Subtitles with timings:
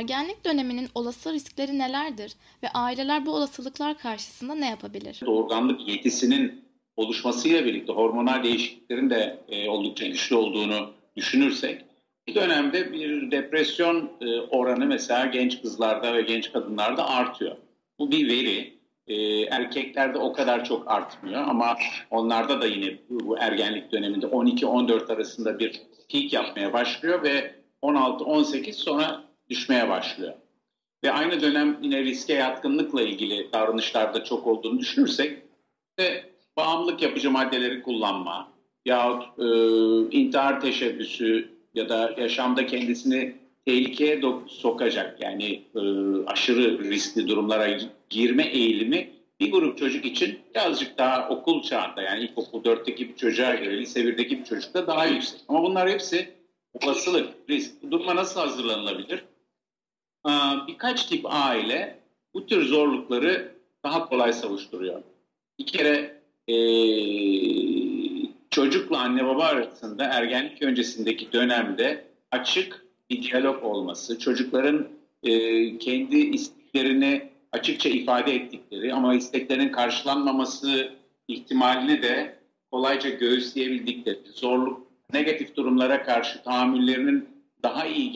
[0.00, 5.20] Ergenlik döneminin olası riskleri nelerdir ve aileler bu olasılıklar karşısında ne yapabilir?
[5.26, 6.64] Doğurganlık yetisinin
[6.96, 11.84] oluşmasıyla birlikte hormonal değişikliklerin de e, oldukça güçlü olduğunu düşünürsek
[12.26, 17.56] bir dönemde bir depresyon e, oranı mesela genç kızlarda ve genç kadınlarda artıyor.
[17.98, 18.80] Bu bir veri.
[19.06, 21.76] E, erkeklerde o kadar çok artmıyor ama
[22.10, 29.29] onlarda da yine bu ergenlik döneminde 12-14 arasında bir peak yapmaya başlıyor ve 16-18 sonra
[29.50, 30.32] düşmeye başlıyor.
[31.04, 35.38] Ve aynı dönem yine riske yatkınlıkla ilgili davranışlarda çok olduğunu düşünürsek
[35.98, 36.24] ve
[36.56, 38.52] bağımlılık yapıcı maddeleri kullanma
[38.86, 39.46] yahut e,
[40.16, 43.34] intihar teşebbüsü ya da yaşamda kendisini
[43.66, 45.80] tehlikeye sokacak yani e,
[46.26, 47.78] aşırı riskli durumlara
[48.10, 53.54] girme eğilimi bir grup çocuk için birazcık daha okul çağında yani ilkokul 4'teki bir çocuğa
[53.54, 55.40] göre lise 1'deki bir çocukta daha yüksek.
[55.48, 56.28] Ama bunlar hepsi
[56.72, 57.82] olasılık, risk.
[57.82, 59.24] Bu duruma nasıl hazırlanılabilir?
[60.68, 61.98] Birkaç tip aile
[62.34, 63.54] bu tür zorlukları
[63.84, 65.02] daha kolay savuşturuyor.
[65.58, 66.56] Bir kere e,
[68.50, 74.88] çocukla anne baba arasında ergenlik öncesindeki dönemde açık bir diyalog olması, çocukların
[75.22, 80.92] e, kendi isteklerini açıkça ifade ettikleri ama isteklerin karşılanmaması
[81.28, 82.38] ihtimalini de
[82.70, 87.28] kolayca göğüsleyebildikleri, zorluk, negatif durumlara karşı tahammüllerinin
[87.62, 88.12] daha iyi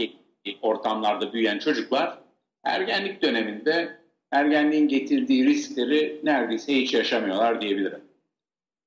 [0.63, 2.19] ortamlarda büyüyen çocuklar
[2.65, 3.99] ergenlik döneminde
[4.31, 8.01] ergenliğin getirdiği riskleri neredeyse hiç yaşamıyorlar diyebilirim.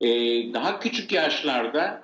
[0.00, 0.08] Ee,
[0.54, 2.02] daha küçük yaşlarda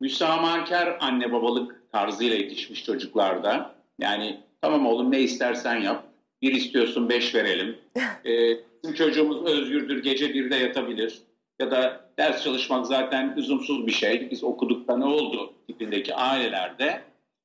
[0.00, 6.04] müsamahakar anne babalık tarzıyla yetişmiş çocuklarda yani tamam oğlum ne istersen yap,
[6.42, 7.78] bir istiyorsun beş verelim,
[8.26, 11.22] ee, bizim çocuğumuz özgürdür gece birde yatabilir.
[11.60, 15.52] Ya da ders çalışmak zaten lüzumsuz bir şey, biz okuduk da ne oldu?
[15.66, 17.02] tipindeki ailelerde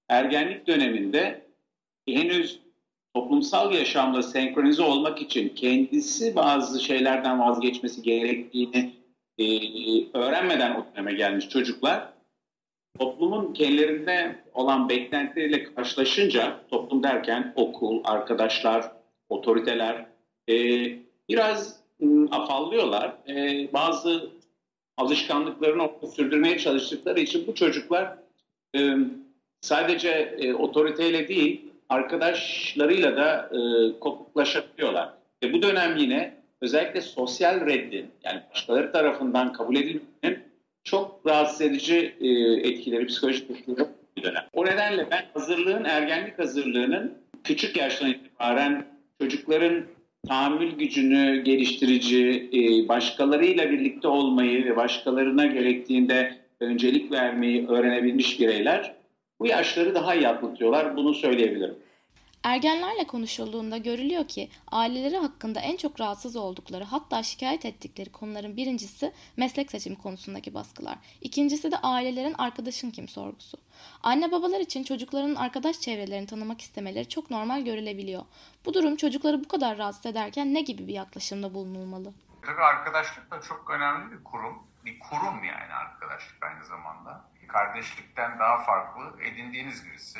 [0.09, 1.41] ergenlik döneminde
[2.15, 2.59] henüz
[3.13, 8.93] toplumsal yaşamla senkronize olmak için kendisi bazı şeylerden vazgeçmesi gerektiğini
[9.37, 9.45] e,
[10.17, 12.13] öğrenmeden o döneme gelmiş çocuklar
[12.99, 18.91] toplumun kendilerinde olan beklentileriyle karşılaşınca toplum derken okul, arkadaşlar,
[19.29, 20.05] otoriteler
[20.49, 20.55] e,
[21.29, 23.15] biraz ım, afallıyorlar.
[23.27, 24.29] E, bazı
[24.97, 28.17] alışkanlıklarını sürdürmeye çalıştıkları için bu çocuklar
[28.75, 28.95] e,
[29.61, 30.09] sadece
[30.39, 33.59] e, otoriteyle değil arkadaşlarıyla da e,
[33.99, 35.09] kopuklaşabiliyorlar.
[35.43, 40.39] Ve bu dönem yine özellikle sosyal reddin yani başkaları tarafından kabul edilmenin
[40.83, 42.27] çok rahatsız edici e,
[42.69, 44.43] etkileri, psikolojik etkileri bir dönem.
[44.53, 47.13] O nedenle ben hazırlığın, ergenlik hazırlığının
[47.43, 48.85] küçük yaştan itibaren
[49.21, 49.83] çocukların
[50.27, 58.98] tahammül gücünü geliştirici, e, başkalarıyla birlikte olmayı ve başkalarına gerektiğinde öncelik vermeyi öğrenebilmiş bireyler
[59.39, 60.95] bu yaşları daha iyi atlatıyorlar.
[60.95, 61.79] Bunu söyleyebilirim.
[62.43, 69.13] Ergenlerle konuşulduğunda görülüyor ki aileleri hakkında en çok rahatsız oldukları hatta şikayet ettikleri konuların birincisi
[69.37, 70.97] meslek seçimi konusundaki baskılar.
[71.21, 73.57] İkincisi de ailelerin arkadaşın kim sorgusu.
[74.03, 78.23] Anne babalar için çocukların arkadaş çevrelerini tanımak istemeleri çok normal görülebiliyor.
[78.65, 82.13] Bu durum çocukları bu kadar rahatsız ederken ne gibi bir yaklaşımda bulunulmalı?
[82.41, 84.63] Tabii arkadaşlık da çok önemli bir kurum.
[84.85, 85.69] Bir kurum yani
[86.09, 86.28] zamanda.
[87.79, 90.19] Kardeşlikten daha farklı edindiğiniz birisi.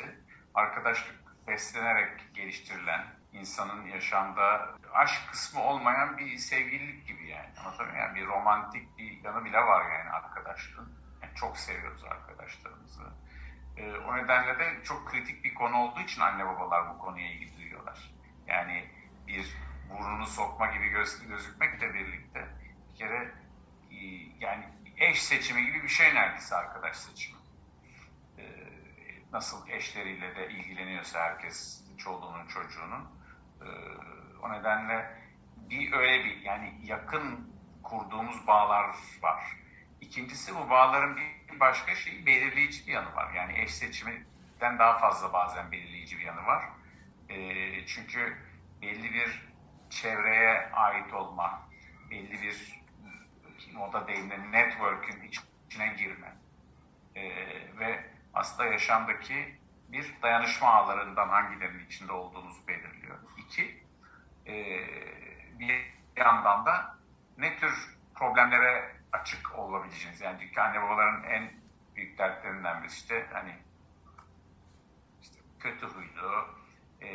[0.54, 7.48] Arkadaşlık beslenerek geliştirilen, insanın yaşamda aşk kısmı olmayan bir sevgililik gibi yani.
[7.58, 10.92] Anlatabiliyor Yani bir romantik bir yanı bile var yani arkadaşlığın.
[11.22, 13.02] Yani çok seviyoruz arkadaşlarımızı.
[13.76, 17.56] Ee, o nedenle de çok kritik bir konu olduğu için anne babalar bu konuya ilgi
[17.56, 18.10] duyuyorlar.
[18.46, 18.90] Yani
[19.26, 19.56] bir
[19.90, 22.48] burnunu sokma gibi göz, gözükmekle birlikte
[22.90, 23.34] bir kere
[23.90, 23.96] e,
[24.40, 24.64] yani
[24.96, 27.39] eş seçimi gibi bir şey neredeyse arkadaş seçimi
[29.32, 33.04] nasıl eşleriyle de ilgileniyorsa herkes çoluğunun çocuğunun
[33.60, 33.68] e,
[34.42, 35.20] o nedenle
[35.56, 39.56] bir öyle bir yani yakın kurduğumuz bağlar var.
[40.00, 43.32] İkincisi bu bağların bir başka şey belirleyici bir yanı var.
[43.32, 46.64] Yani eş seçiminden daha fazla bazen belirleyici bir yanı var.
[47.28, 48.36] E, çünkü
[48.82, 49.50] belli bir
[49.90, 51.68] çevreye ait olma,
[52.10, 52.80] belli bir
[53.72, 56.36] moda deyimle network'ün içine girme
[57.14, 57.22] e,
[57.78, 63.18] ve aslında yaşamdaki bir dayanışma ağlarından hangilerinin içinde olduğunuzu belirliyor.
[63.38, 63.84] İki,
[64.46, 64.54] e,
[65.58, 66.98] bir yandan da
[67.38, 70.20] ne tür problemlere açık olabileceğiniz.
[70.20, 71.52] Yani çünkü anne babaların en
[71.96, 73.56] büyük dertlerinden birisi işte hani
[75.22, 76.46] işte kötü huylu,
[77.00, 77.10] e,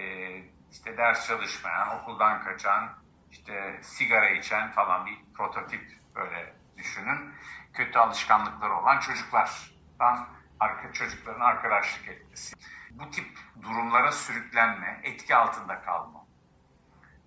[0.71, 2.89] işte ders çalışmayan, okuldan kaçan,
[3.31, 7.33] işte sigara içen falan bir prototip böyle düşünün.
[7.73, 10.27] Kötü alışkanlıkları olan çocuklardan
[10.59, 12.55] arka çocukların arkadaşlık etmesi.
[12.91, 16.25] Bu tip durumlara sürüklenme, etki altında kalma,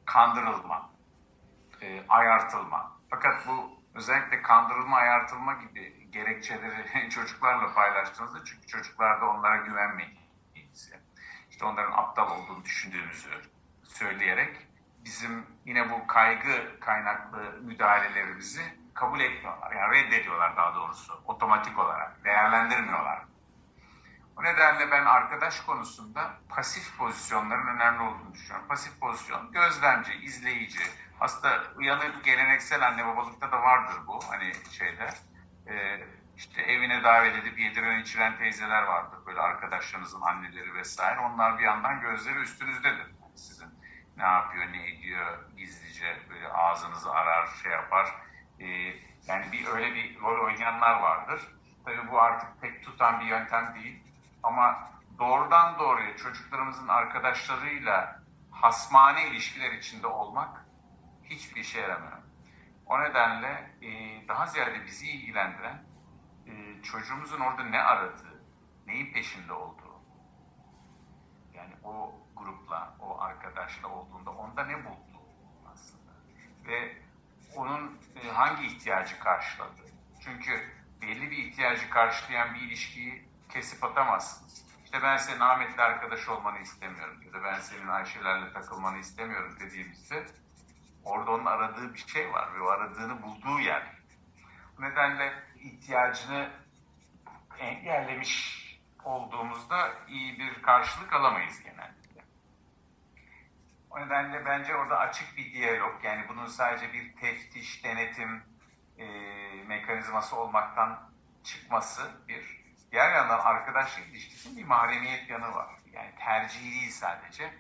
[0.05, 0.91] kandırılma,
[1.83, 2.99] e, ayartılma.
[3.11, 11.01] Fakat bu özellikle kandırılma, ayartılma gibi gerekçeleri çocuklarla paylaştığınızda çünkü çocuklar da onlara güvenmediğinizi,
[11.51, 13.31] işte onların aptal olduğunu düşündüğünüzü
[13.83, 14.57] söyleyerek
[15.05, 18.63] bizim yine bu kaygı kaynaklı müdahalelerimizi
[18.99, 19.73] kabul etmiyorlar.
[19.73, 22.25] Yani reddediyorlar daha doğrusu otomatik olarak.
[22.25, 23.23] Değerlendirmiyorlar.
[24.37, 28.69] O nedenle ben arkadaş konusunda pasif pozisyonların önemli olduğunu düşünüyorum.
[28.69, 30.81] Pasif pozisyon gözlemci, izleyici.
[31.21, 35.15] Aslında uyanık geleneksel anne babalıkta da vardır bu hani şeyler.
[35.69, 36.01] Ee,
[36.37, 39.19] işte evine davet edip yediren içiren teyzeler vardır.
[39.27, 41.21] Böyle arkadaşlarınızın anneleri vesaire.
[41.21, 43.07] Onlar bir yandan gözleri üstünüzdedir.
[43.23, 43.69] Yani sizin
[44.17, 48.15] ne yapıyor, ne ediyor gizlice böyle ağzınızı arar, şey yapar.
[48.61, 48.67] Ee,
[49.27, 51.41] yani bir öyle bir rol oynayanlar vardır.
[51.85, 54.03] Tabii bu artık pek tutan bir yöntem değil.
[54.43, 60.65] Ama doğrudan doğruya çocuklarımızın arkadaşlarıyla hasmane ilişkiler içinde olmak
[61.25, 62.19] hiçbir işe yaramıyor.
[62.87, 63.89] O nedenle e,
[64.29, 65.85] daha ziyade bizi ilgilendiren
[66.47, 68.43] e, çocuğumuzun orada ne aradığı,
[68.87, 70.03] neyin peşinde olduğu.
[71.55, 75.21] Yani o grupla, o arkadaşla olduğunda onda ne buldu
[75.73, 76.13] aslında.
[76.67, 77.08] Ve
[77.59, 79.83] onun e, hangi ihtiyacı karşıladı.
[80.21, 80.63] Çünkü
[81.03, 84.65] belli bir ihtiyacı karşılayan bir ilişkiyi kesip atamazsınız.
[84.85, 90.27] İşte ben senin Ahmet'le arkadaş olmanı istemiyorum ya da ben senin Ayşe'lerle takılmanı istemiyorum dediğimizde
[91.05, 93.83] orada onun aradığı bir şey var ve o aradığını bulduğu yer.
[94.79, 96.51] Bu nedenle ihtiyacını
[97.59, 98.65] engellemiş
[99.05, 102.08] olduğumuzda iyi bir karşılık alamayız genellikle.
[103.99, 108.43] O nedenle bence orada açık bir diyalog yani bunun sadece bir teftiş, denetim
[108.99, 109.07] e,
[109.67, 111.11] mekanizması olmaktan
[111.45, 112.65] çıkması bir.
[112.93, 115.69] Diğer yandan arkadaşlık ilişkisinin bir mahremiyet yanı var.
[115.93, 117.55] Yani tercihi değil sadece.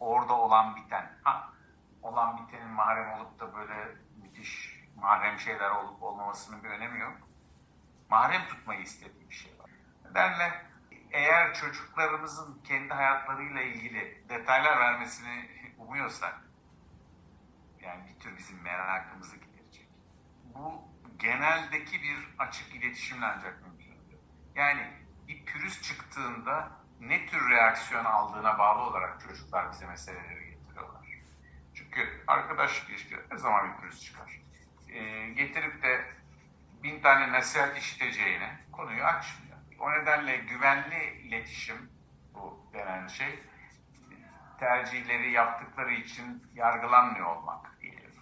[0.00, 1.12] Orada olan biten.
[1.22, 1.48] Ha,
[2.02, 3.88] olan bitenin mahrem olup da böyle
[4.22, 7.16] müthiş mahrem şeyler olup olmamasının bir önemi yok.
[8.10, 9.70] Mahrem tutmayı istediği bir şey var.
[10.04, 10.66] Nedenle
[11.10, 16.40] eğer çocuklarımızın kendi hayatlarıyla ilgili detaylar vermesini umuyorsak,
[17.80, 19.88] yani bir tür bizim merakımızı giderecek.
[20.54, 20.88] Bu
[21.18, 24.18] geneldeki bir açık iletişimle ancak mümkündür.
[24.54, 24.86] Yani
[25.28, 31.06] bir pürüz çıktığında ne tür reaksiyon aldığına bağlı olarak çocuklar bize meseleleri getiriyorlar.
[31.74, 34.40] Çünkü arkadaşlık ilişkileri ne zaman bir pürüz çıkar.
[34.88, 36.04] Ee, getirip de
[36.82, 39.58] bin tane nasihat işiteceğine konuyu açmıyor.
[39.78, 41.90] O nedenle güvenli iletişim
[42.34, 43.42] bu denen şey
[44.62, 48.12] tercihleri yaptıkları için yargılanmıyor olmak diyelim.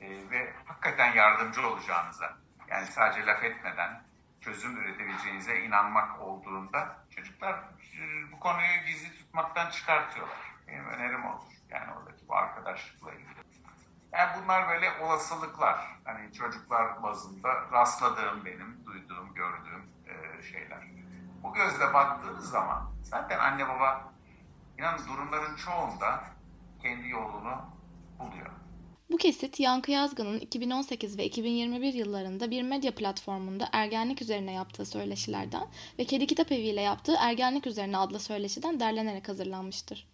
[0.00, 2.36] E, ve hakikaten yardımcı olacağınıza
[2.68, 4.02] yani sadece laf etmeden
[4.40, 7.60] çözüm üretebileceğinize inanmak olduğunda çocuklar
[8.32, 10.38] bu konuyu gizli tutmaktan çıkartıyorlar.
[10.68, 11.52] Benim önerim olur.
[11.70, 13.42] Yani oradaki bu arkadaşlıkla ilgili.
[14.12, 15.96] Yani bunlar böyle olasılıklar.
[16.04, 20.82] Hani çocuklar bazında rastladığım benim, duyduğum, gördüğüm e, şeyler.
[21.42, 24.12] Bu gözle baktığınız zaman zaten anne baba
[24.82, 26.24] inanın durumların çoğunda
[26.82, 27.54] kendi yolunu
[28.18, 28.50] buluyor.
[29.10, 35.62] Bu kesit Yankı Yazgan'ın 2018 ve 2021 yıllarında bir medya platformunda ergenlik üzerine yaptığı söyleşilerden
[35.98, 40.06] ve Kedi Kitap Evi ile yaptığı Ergenlik Üzerine adlı söyleşiden derlenerek hazırlanmıştır.